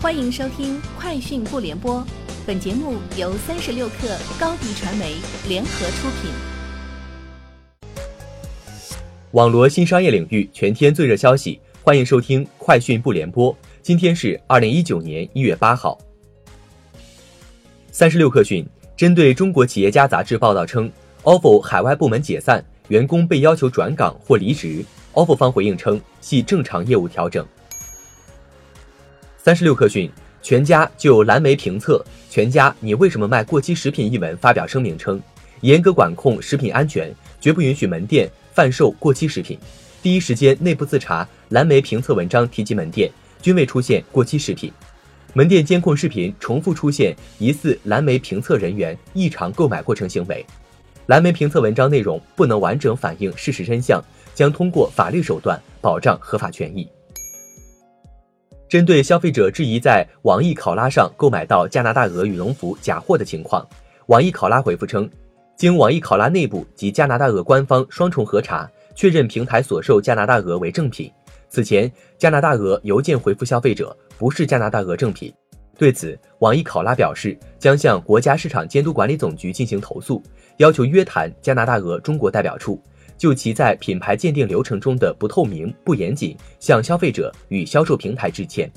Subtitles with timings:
[0.00, 1.96] 欢迎收听《快讯不联播》，
[2.46, 5.16] 本节目由三十六克高低传媒
[5.48, 6.30] 联合出品。
[9.32, 13.52] 网罗新商业领域全天最热消息，欢迎收听《快讯不联播》。
[13.82, 15.98] 今天是二零一九年一月八号。
[17.90, 18.64] 三十六克讯，
[18.96, 20.88] 针对中国企业家杂志报道称
[21.24, 24.84] ，ofo 海外部门解散，员工被要求转岗或离职
[25.14, 27.44] ，ofo 方回应称系正常业务调整。
[29.48, 30.10] 三十六克讯，
[30.42, 35.18] 全家就蓝莓评测“全家你为什么卖过期食品”一文发表声明称，
[35.62, 39.58] 严格管控食品安全，绝不允许门店贩售过期食品。
[40.02, 44.70] 第一时间内部自查蓝莓评测文章提及门店均未出现过期食品，
[45.32, 50.44] 门店监控视频重复出现疑似蓝莓评测人员异常购买过程行为。
[51.06, 53.98] 蓝莓评测文章内容不能完整反映事实真相，
[54.34, 56.86] 将通过法律手段保障合法权益。
[58.68, 63.66] 针对消费者质疑在网易考拉上购买到加拿大鹅羽绒服假货的情况，
[64.08, 65.08] 网易考拉回复称，
[65.56, 71.10] 经网易考拉内部及加拿大鹅官方双重核查，确认平台所售加拿大鹅为正品。
[71.48, 75.32] 此前，加拿大鹅邮件回复消费者不是加拿大鹅正品。
[75.78, 80.22] 对此，网易考拉表示将向国家市场监督管理总局进行投诉，
[80.58, 82.78] 要求约谈加拿大鹅中国代表处。
[83.18, 88.70] 就其在品牌鉴定流程中的不透明、不严谨，向消费者与销售平台致歉。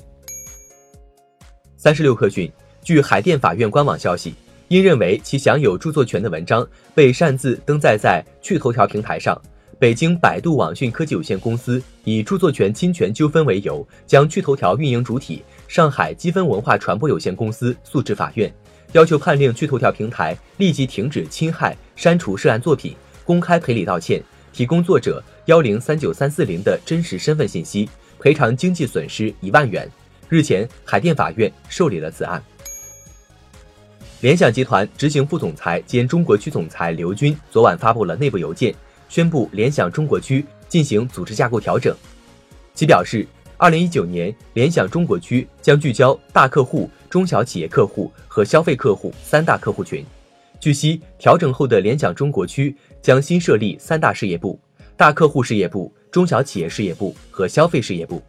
[1.76, 4.34] 三十六氪讯，据海淀法院官网消息，
[4.68, 9.40] 因认为其享有著作权的文章被擅自登载在趣头条平台上，
[9.78, 18.52] 北京百度网讯科技有限公司以著作权侵权纠纷为由，将趣头条运营主体上海积分文化传播有限公司诉至法院，
[18.92, 24.22] 要求判令趣头条平台立即停止侵害、删除涉案作品，公开赔礼道歉。
[24.52, 29.90] 提供作者幺零三九三四零的真实身份信息，赔偿经济损失一万元。
[30.28, 32.42] 日前，海淀法院受理了此案。
[34.20, 38.74] 联想集团执行副总裁兼中国区总裁刘军昨晚发布了内部邮件，
[39.08, 41.96] 宣布联想中国区进行组织架构调整。
[42.74, 50.04] 其表示，二零一九年联想中国区将聚焦大客户、中小企业客户和消费客户三大客户群。
[50.62, 54.56] 据悉，调整后的联想中国区将新设立三大事业部：
[54.96, 58.22] 大客户事业部、中小企业事业部和消费事业部。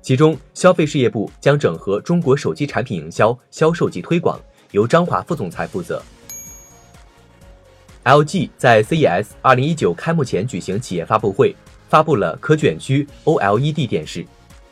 [0.00, 4.40] 其中，消费事业部将整合中国手机产品营销、销售及推广，
[4.70, 6.00] 由张华副总裁负责。
[8.04, 11.52] LG 在 CES 二零一九开幕前举行企业发布会，
[11.88, 14.24] 发布了可卷曲 OLED 电视。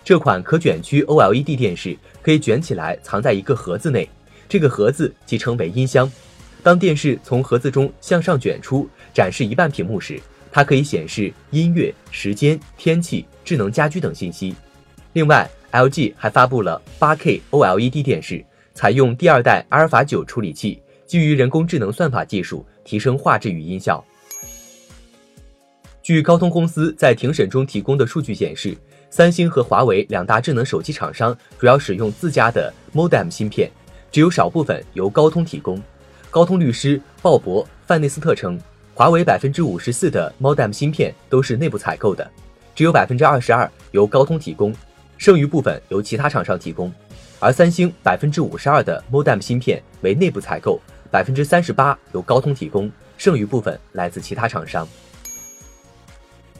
[0.05, 4.09] 这款可卷曲 OLED 电视可以卷起来，藏在一个盒子内，
[4.49, 6.09] 这个盒子即称为音箱。
[6.63, 10.21] 当电视从盒子中向上卷出，展示一半屏幕时，
[10.51, 14.55] 它可以显示音乐、时间、天气、智能家居等信息。
[15.13, 24.05] 另外，LG 还发布了 8K OLED 电视，采用第二代阿尔法九处理器，基于人工智能算法技术，提升画质与音效。
[26.03, 28.77] 据高通公司在庭审中提供的数据显示，
[29.11, 33.71] 三星和华为两大智能手机厂商主要使用自家的 Modem 芯片，
[34.11, 35.83] 只有少部分由高通提供。
[36.31, 38.61] 高通律师鲍勃·范内斯特称，
[38.95, 42.31] 华为百分之五十四的 Modem 芯片都是内部采购的，
[42.75, 44.75] 只有百分之二十二由高通提供，
[45.17, 46.93] 剩余部分由其他厂商提供。
[47.41, 50.79] 而三星百分之五十二的 Modem 芯片为内部采购，
[51.11, 54.87] 百分之三十八由高通提供，剩余部分来自其他厂商。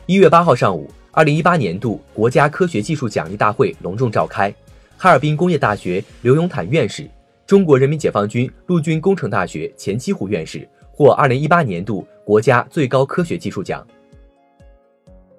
[0.07, 4.51] 一月八号上午，二零一八年度国家科学技术奖励大会隆重召开，
[4.97, 7.07] 哈尔滨工业大学刘永坦院士。
[7.49, 13.87] 中国人民解放军陆军工程大学钱七虎院士获二零一八年度国家最高科学技术奖。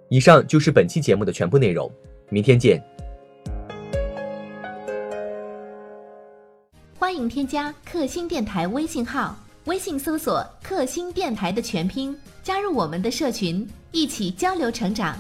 [0.09, 1.88] 以上就是本期节目的全部内容，
[2.30, 2.84] 明天见。
[6.98, 15.16] 欢迎添加克星电台微信号，微信搜索“克星电台”的全拼，加入我们的社群，一起交流成长。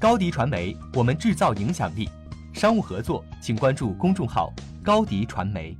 [0.00, 2.08] 高迪传媒，我们制造影响力。
[2.52, 4.52] 商务合作，请关注公众号。
[4.82, 5.74] 高迪传媒。